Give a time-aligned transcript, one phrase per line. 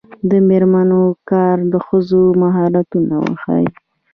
[0.29, 3.67] د میرمنو کار د ښځو مهارتونه ورښيي.